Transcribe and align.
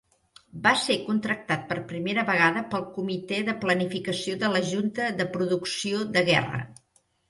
Va 0.61 0.71
ser 0.83 0.95
contractat 1.09 1.67
per 1.73 1.77
primera 1.91 2.25
vegada 2.31 2.65
pel 2.73 2.89
Comitè 2.97 3.45
de 3.53 3.57
Planificació 3.67 4.43
de 4.45 4.53
la 4.57 4.67
Junta 4.75 5.15
de 5.23 5.33
Producció 5.39 6.05
de 6.19 6.31
Guerra. 6.35 6.69